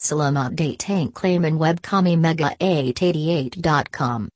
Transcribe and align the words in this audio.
Salamat 0.00 0.56
Tank 0.78 1.12
Clayman 1.12 1.58
Webcomi 1.58 2.18
Mega 2.18 2.56
888.com. 2.58 4.30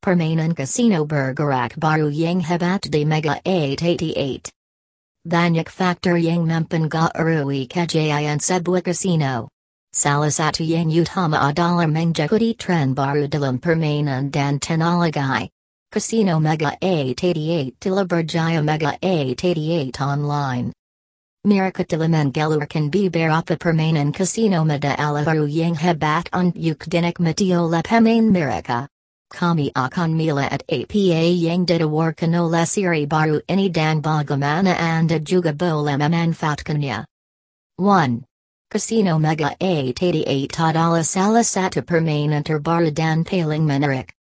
Permainan 0.00 0.54
Casino 0.56 1.04
Bergerak 1.04 1.74
Baru 1.74 2.08
Yang 2.08 2.44
Hebat 2.44 2.82
de 2.88 3.04
Mega 3.04 3.40
888. 3.44 4.50
Banyak 5.26 5.68
Factor 5.68 6.16
Yang 6.16 6.46
Mempan 6.46 6.88
Ga 6.88 7.10
Arui 7.16 7.66
Kajayan 7.68 8.38
Sebwa 8.38 8.82
Casino. 8.82 9.48
Salasatu 9.92 10.62
Yang 10.62 11.02
Utama 11.02 11.50
Adala 11.50 11.90
Menjakudi 11.90 12.56
Tren 12.56 12.94
Baru 12.94 13.26
Dalam 13.26 13.58
Permanen 13.58 14.30
Dan 14.30 14.60
Tenalagai. 14.60 15.50
Casino 15.90 16.38
Mega 16.38 16.78
888 16.80 17.74
Tilaberjaya 17.80 18.62
Mega 18.62 18.96
888 19.02 20.00
Online. 20.00 20.72
Miraka 21.42 21.82
Tilaman 21.82 22.30
Gelurkan 22.30 22.88
B 22.88 23.10
Berapa 23.10 23.58
Permanen 23.58 24.14
Casino 24.14 24.62
Meda 24.62 24.94
Alaharu 24.94 25.50
Yang 25.50 25.82
Hebat 25.82 26.30
und 26.30 26.54
Yukdinik 26.54 27.18
Matiola 27.18 27.82
Pemain 27.82 28.30
Miraka. 28.30 28.86
Kami 29.26 29.74
akan 29.74 30.14
mila 30.14 30.46
at 30.46 30.62
apa 30.70 31.02
yang 31.34 31.66
ditawarkan 31.66 32.38
siri 32.62 33.10
baru 33.10 33.42
ini 33.50 33.74
dan 33.74 33.98
bagaimana 33.98 34.78
anda 34.78 35.18
juga 35.18 35.50
boleh 35.50 35.98
memanfaatkannya. 35.98 37.10
1. 37.74 38.22
Casino 38.70 39.18
Mega 39.18 39.50
888 39.58 40.46
adalah 40.62 41.02
salah 41.02 41.42
satu 41.42 41.82
permainan 41.82 42.46
terbaru 42.46 42.94
dan 42.94 43.26
paling 43.26 43.66
menarik. 43.66 44.14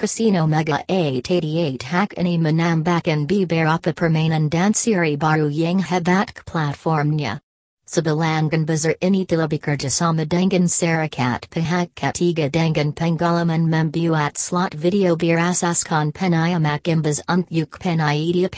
Casino 0.00 0.48
Mega 0.48 0.80
888 0.88 1.76
hak 1.84 2.16
ini 2.16 2.40
menambahkan 2.40 3.28
beberapa 3.28 3.92
permainan 3.92 4.48
dan 4.48 4.72
siri 4.72 5.20
baru 5.20 5.52
yang 5.52 5.76
hebat 5.84 6.32
ke 6.32 6.40
platformnya. 6.48 7.44
Sebelangan 7.84 8.64
besar 8.64 8.96
ini 9.04 9.28
telah 9.28 9.44
bekerjasama 9.44 10.24
dengan 10.24 10.72
Serikat 10.72 11.52
Pihak 11.52 11.92
Ketiga 11.92 12.48
dengan 12.48 12.96
pengalaman 12.96 13.68
membuat 13.68 14.40
slot 14.40 14.72
video 14.72 15.20
berasaskan 15.20 16.16
penayamak 16.16 16.88
imbas 16.88 17.20
untuk 17.28 17.76
penaidia 17.76 18.48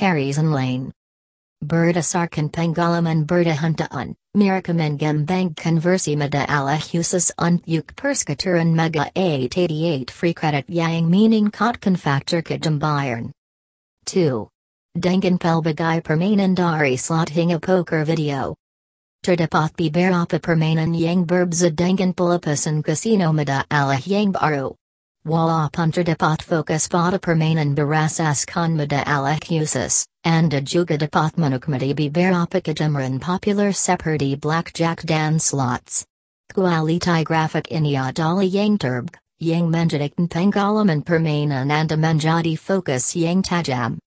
perisan 1.62 2.26
lain. 2.26 2.32
Berdasarkan 2.32 2.48
pengalaman 2.50 3.24
berdehantaan, 3.26 4.14
mereka 4.34 4.72
mengembangkan 4.72 5.78
versi 5.78 6.16
Allah 6.18 6.78
khusus 6.78 7.30
untuk 7.38 7.94
persekitaran 7.94 8.74
Mega 8.74 9.10
888 9.14 10.10
free 10.10 10.34
credit 10.34 10.66
yang 10.68 11.06
meningkatkan 11.06 11.96
faktor 11.96 12.42
kejambaran. 12.42 13.30
2. 14.06 14.48
Dengan 14.98 15.38
pelbagai 15.38 16.02
permainan 16.02 16.54
dari 16.54 16.98
slot 16.98 17.30
hingga 17.30 17.62
poker 17.62 18.04
video. 18.04 18.54
Terdapat 19.22 19.78
beberapa 19.78 20.42
permainan 20.42 20.98
yang 20.98 21.22
berbeza 21.22 21.70
dengan 21.70 22.10
pelepasan 22.10 22.82
casino 22.82 23.30
Allah 23.70 24.02
yang 24.02 24.34
baru. 24.34 24.74
Walaupun 25.22 25.94
terdapat 25.94 26.42
fokus 26.42 26.90
pada 26.90 27.14
permainan 27.14 27.78
berasaskan 27.78 28.74
Allah 29.06 29.38
khusus. 29.38 30.02
Anda 30.26 30.58
juga 30.58 30.98
dapat 30.98 31.38
menikmati 31.38 31.94
beberapa 31.94 32.58
kejamaran 32.58 33.22
popular 33.22 33.70
seperti 33.70 34.34
blackjack 34.34 35.06
dan 35.06 35.38
slots. 35.38 36.02
Kualitas 36.50 37.22
grafik 37.22 37.70
ini 37.70 37.94
adalah 37.94 38.42
yang 38.42 38.74
terbaik, 38.74 39.14
yang 39.38 39.70
menjadikan 39.70 40.26
pengalaman 40.26 41.06
permainan 41.06 41.70
Anda 41.70 41.94
menjadi 41.94 42.58
fokus 42.58 43.14
yang 43.14 43.46
tajam. 43.46 44.02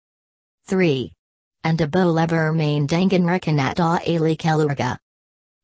3. 0.67 1.15
Anda 1.63 1.87
boleh 1.87 2.27
bermain 2.27 2.91
dengan 2.91 3.23
rekan 3.23 3.63
atau 3.63 4.03
ahli 4.03 4.35
keluarga. 4.35 4.99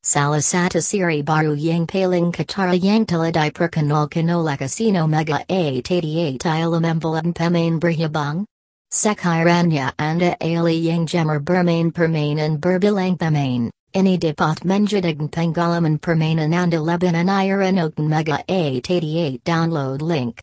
Siri 0.02 1.22
baru 1.22 1.54
yang 1.54 1.86
paling 1.86 2.34
ketara 2.34 2.74
yang 2.74 3.06
telah 3.06 3.30
diperkenalkan 3.30 4.34
oleh 4.34 4.58
Casino 4.58 5.06
Mega 5.06 5.46
888 5.46 6.42
ialah 6.42 6.82
membuat 6.82 7.30
pemain 7.38 7.78
berhubung, 7.78 8.50
Sekiranya 8.90 9.94
anda 10.02 10.34
ali 10.42 10.90
yang 10.90 11.06
jammer 11.06 11.38
bermain 11.38 11.94
permainan 11.94 12.58
berbilang 12.58 13.14
pemain, 13.14 13.70
ini 13.94 14.18
dapat 14.18 14.66
menjadikan 14.66 15.30
pengalaman 15.30 16.02
permainan 16.02 16.50
anda 16.50 16.82
lebih 16.82 17.14
menyenangkan 17.14 17.94
Mega 18.02 18.42
888 18.50 19.46
download 19.46 20.02
link. 20.02 20.42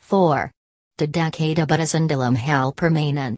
4. 0.00 0.48
Tidak 0.96 1.32
ada 1.36 1.68
batasan 1.68 2.08
dalam 2.08 2.32
hal 2.40 2.72
permainan. 2.72 3.36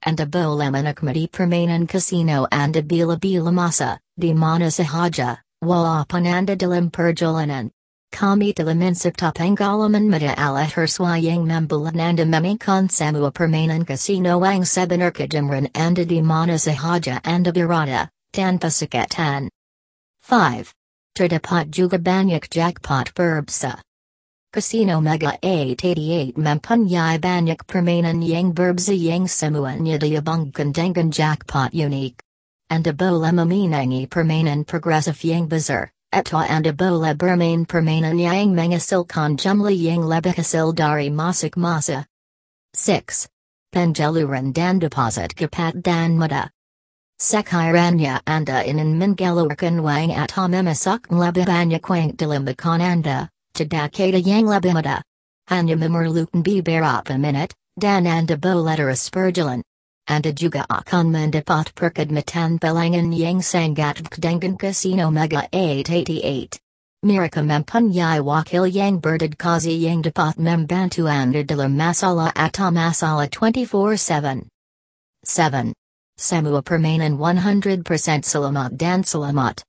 Anda 0.00 0.24
boleh 0.24 0.72
menikmati 0.72 1.28
permainan 1.28 1.84
casino 1.84 2.48
anda 2.48 2.80
bila-bila 2.80 3.52
masa, 3.52 4.00
di 4.16 4.32
mana 4.32 4.72
sahaja, 4.72 5.44
walaupun 5.60 6.24
anda 6.24 6.56
dalam 6.56 6.88
perjalanan. 6.88 7.68
Kami 8.08 8.56
telah 8.56 8.72
mencipta 8.72 9.28
pengalaman 9.28 10.08
mata 10.08 10.32
ala 10.40 10.64
herswa 10.64 11.20
yang 11.20 11.44
membuat 11.44 12.00
anda 12.00 12.24
memikon 12.24 12.88
semua 12.88 13.28
permainan 13.28 13.84
casino 13.84 14.40
ang 14.40 14.64
sebenar 14.64 15.12
er 15.12 15.28
kejamran 15.28 15.68
anda 15.76 16.08
di 16.08 16.24
mana 16.24 16.56
sahaja 16.56 17.20
anda 17.20 17.52
berada, 17.52 18.08
tanpa 18.32 18.72
sakatan. 18.72 19.52
5. 20.24 20.72
Terdapat 21.12 21.68
juga 21.68 22.00
banyak 22.00 22.48
jackpot 22.48 23.12
berbsa. 23.12 23.76
Casino 24.50 24.98
Mega 24.98 25.38
888 25.46 26.34
mempunyai 26.34 27.22
banyak 27.22 27.62
permainan 27.70 28.18
yang 28.18 28.50
berbeza 28.50 28.90
yang 28.90 29.30
semuanya 29.30 29.94
diabangkan 29.94 30.74
dengan 30.74 31.14
jackpot 31.14 31.70
unik. 31.70 32.18
Anda 32.66 32.90
boleh 32.90 33.30
memenangi 33.30 34.10
permainan 34.10 34.66
Progressive 34.66 35.22
yang 35.22 35.46
besar, 35.46 35.94
Eto 36.10 36.42
anda 36.42 36.74
boleh 36.74 37.14
bermain 37.14 37.62
permainan 37.62 38.18
yang 38.18 38.50
menghasilkan 38.50 39.38
jumlah 39.38 39.70
yang 39.70 40.02
lebih 40.02 40.34
hasil 40.34 40.74
dari 40.74 41.14
masuk 41.14 41.54
masa. 41.54 42.10
6. 42.74 43.30
Penjaluran 43.70 44.50
dan 44.50 44.82
deposit 44.82 45.30
cepat 45.38 45.78
dan 45.78 46.18
mudah. 46.18 46.50
Sekiranya 47.22 48.18
anda 48.26 48.66
ingin 48.66 48.98
mengelurkan 48.98 49.86
wang 49.86 50.10
atau 50.10 50.50
memasuk 50.50 51.06
lebih 51.06 51.46
banyak 51.46 51.86
wang 51.86 52.18
dalam 52.18 52.42
anda, 52.58 53.30
tidak 53.52 53.96
ada 53.98 54.18
yang 54.18 54.46
lebih 54.46 54.74
mudah. 54.74 55.02
Hanya 55.50 55.74
memerlukan 55.74 56.42
beberapa 56.42 57.18
menit, 57.18 57.54
dan 57.74 58.06
anda 58.06 58.38
boleh 58.38 58.76
terus 58.78 59.10
berjalan. 59.10 59.62
Anda 60.10 60.34
juga 60.34 60.66
akan 60.66 61.14
mendapat 61.14 61.70
perkhidmatan 61.78 62.58
pelangan 62.58 63.14
yang 63.14 63.38
sangat 63.38 64.02
dengan 64.18 64.58
Casino 64.58 65.06
Mega 65.14 65.46
888. 65.54 66.58
Mereka 67.00 67.40
mempunyai 67.40 68.20
wakil 68.20 68.68
yang 68.68 69.00
berdedikasi 69.00 69.72
yang 69.72 70.04
dapat 70.04 70.36
membantu 70.36 71.08
Anda 71.08 71.40
dalam 71.46 71.72
masalah 71.72 72.28
atau 72.36 72.68
masalah 72.68 73.30
24-7. 73.30 74.44
7. 75.24 75.72
Semua 76.20 76.60
permainan 76.60 77.16
100% 77.16 77.80
selamat 78.20 78.76
dan 78.76 79.00
selamat. 79.00 79.64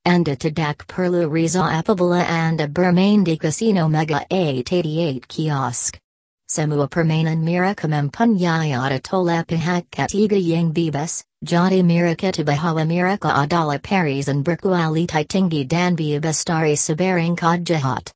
Anda 0.00 0.32
tidak 0.32 0.88
perlu 0.88 1.28
risau 1.28 1.60
apabila 1.60 2.24
Anda 2.24 2.64
bermain 2.72 3.20
di 3.20 3.36
Casino 3.36 3.84
Mega 3.84 4.24
888 4.32 5.28
kiosk. 5.28 6.00
Semua 6.48 6.88
permainan 6.88 7.44
mereka 7.44 7.84
mempunyai 7.84 8.72
tolak 9.04 9.52
pihak 9.52 9.92
ketiga 9.92 10.40
yang 10.40 10.72
bebas, 10.72 11.20
jadi 11.44 11.84
mereka 11.84 12.32
bahwa 12.40 12.88
mereka 12.88 13.28
adalah 13.44 13.76
perisan 13.76 14.40
berkualitas 14.40 15.28
tinggi 15.28 15.68
dan 15.68 16.00
bebas 16.00 16.48
dari 16.48 16.80
sebarang 16.80 17.36
jahat. 17.60 18.08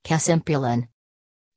Kesimpulan 0.00 0.88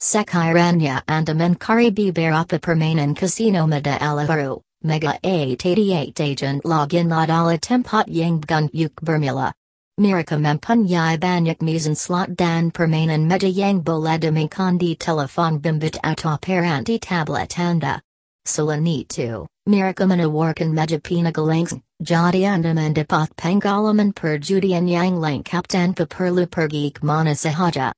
Sekiranya 0.04 1.08
Anda 1.08 1.32
mencari 1.32 1.96
beberapa 1.96 2.60
permainan 2.60 3.16
casino 3.16 3.64
meda 3.64 3.96
baru, 4.28 4.60
Mega 4.86 5.16
888 5.24 6.20
agent 6.20 6.60
login 6.68 7.08
adalah 7.08 7.56
tempat 7.56 8.04
yang 8.12 8.44
Gun 8.44 8.68
yuk 8.76 8.92
bermula. 9.00 9.56
Mereka 9.96 10.36
mempunyai 10.36 11.16
banyak 11.16 11.64
mesin 11.64 11.96
slot 11.96 12.36
dan 12.36 12.68
permainan 12.68 13.24
meja 13.24 13.48
yang 13.48 13.80
boleh 13.80 14.20
dimainkan 14.20 14.76
di 14.76 15.00
telepon 15.00 15.64
bimbit 15.64 15.96
atau 16.04 16.36
peranti 16.36 17.00
tablet 17.00 17.56
Anda. 17.56 18.04
Selain 18.44 18.84
itu, 18.84 19.48
mereka 19.64 20.04
menawarkan 20.04 20.76
meja 20.76 21.00
pinagalang, 21.00 21.80
jadi 22.04 22.52
Anda 22.52 22.76
mendapat 22.76 23.32
pengalaman 23.40 24.12
perjudian 24.12 24.92
yang 24.92 25.16
lengkap 25.16 25.64
tanpa 25.64 26.04
perlu 26.12 26.44
pergi 26.44 26.92
ke 26.92 27.08
mana 27.08 27.32
sahaja. 27.40 27.96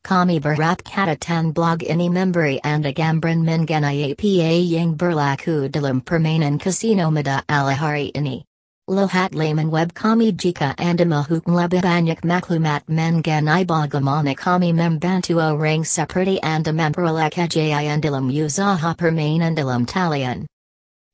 Kami 0.00 0.40
berap 0.40 0.80
catatan 0.80 1.52
blog 1.52 1.84
ini 1.84 2.08
memberi 2.08 2.56
Anda 2.64 2.88
gambaran 2.88 3.44
mengenai 3.44 4.16
apa 4.16 4.32
yang 4.64 4.96
berlaku 4.96 5.68
dalam 5.68 6.00
permainan 6.00 6.56
casino 6.56 7.12
meda 7.12 7.44
ala 7.44 7.76
hari 7.76 8.08
ini. 8.16 8.48
Lohat 8.88 9.36
layman 9.36 9.68
web 9.70 9.92
kami 9.92 10.32
jika 10.32 10.74
anda 10.80 11.04
mahukum 11.04 11.52
lebih 11.52 11.84
banyak 11.84 12.24
maklumat 12.24 12.88
mengenai 12.88 13.62
bagaimana 13.68 14.32
kami 14.32 14.72
membantu 14.72 15.36
orang 15.36 15.84
seperti 15.84 16.40
anda 16.40 16.72
memperoleh 16.72 17.28
kejayaan 17.28 18.00
dalam 18.00 18.32
usaha 18.32 18.96
permainan 18.96 19.52
dalam 19.52 19.84
talian. 19.84 20.48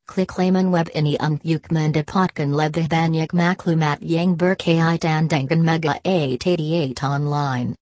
Kliklaman 0.06 0.70
web 0.70 0.86
ini 0.94 1.18
ang 1.18 1.42
yuk 1.42 1.66
mendapatkan 1.74 2.54
lebih 2.54 2.86
banyak 2.86 3.34
maklumat 3.34 3.98
yang 3.98 4.38
berkaitan 4.38 5.26
dengan 5.26 5.66
Mega 5.66 5.98
888 6.06 7.02
online. 7.02 7.74